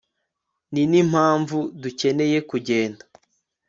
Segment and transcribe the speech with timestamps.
[0.73, 3.03] ninimpamvu dukeneye kugenda